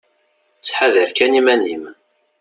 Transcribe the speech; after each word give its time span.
Tthadar 0.63 1.09
kan 1.17 1.33
iman-im. 1.39 1.83